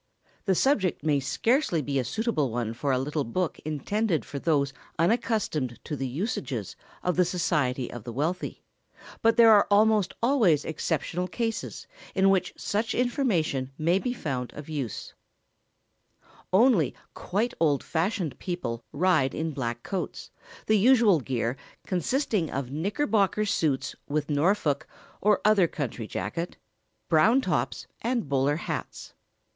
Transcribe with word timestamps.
The 0.45 0.55
subject 0.55 1.03
may 1.03 1.19
scarcely 1.19 1.79
be 1.79 1.99
a 1.99 2.03
suitable 2.03 2.49
one 2.49 2.73
for 2.73 2.91
a 2.91 2.97
little 2.97 3.23
book 3.23 3.59
intended 3.59 4.25
for 4.25 4.39
those 4.39 4.73
unaccustomed 4.97 5.77
to 5.83 5.95
the 5.95 6.07
usages 6.07 6.75
of 7.03 7.17
the 7.17 7.23
society 7.23 7.91
of 7.93 8.03
the 8.03 8.11
wealthy. 8.11 8.63
But 9.21 9.37
there 9.37 9.51
are 9.51 9.67
almost 9.69 10.15
always 10.23 10.65
exceptional 10.65 11.27
cases 11.27 11.85
in 12.15 12.31
which 12.31 12.51
such 12.57 12.95
information 12.95 13.69
may 13.77 13.99
be 13.99 14.11
found 14.11 14.51
of 14.53 14.67
use. 14.67 15.13
[Sidenote: 16.49 16.49
Disappearance 16.49 16.51
of 16.51 16.55
the 16.55 16.55
black 16.55 16.63
coat.] 16.63 16.65
Only 17.23 17.29
quite 17.29 17.53
old 17.59 17.83
fashioned 17.83 18.39
people 18.39 18.83
ride 18.91 19.35
in 19.35 19.51
black 19.51 19.83
coats, 19.83 20.31
the 20.65 20.79
usual 20.79 21.19
gear 21.19 21.55
consisting 21.85 22.49
of 22.49 22.71
knickerbocker 22.71 23.45
suits 23.45 23.95
with 24.07 24.31
Norfolk, 24.31 24.87
or 25.21 25.41
other 25.45 25.67
country 25.67 26.07
jacket, 26.07 26.57
brown 27.07 27.39
tops 27.39 27.85
and 28.01 28.27
bowler 28.27 28.55
hats. 28.55 29.13